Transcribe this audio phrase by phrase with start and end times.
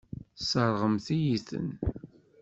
[0.37, 1.67] Tesseṛɣemt-iyi-ten.